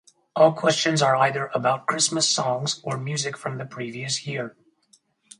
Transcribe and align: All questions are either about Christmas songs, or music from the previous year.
All 0.35 0.51
questions 0.53 1.03
are 1.03 1.15
either 1.15 1.51
about 1.53 1.85
Christmas 1.85 2.27
songs, 2.27 2.81
or 2.83 2.97
music 2.97 3.37
from 3.37 3.59
the 3.59 3.67
previous 3.67 4.25
year. 4.25 4.57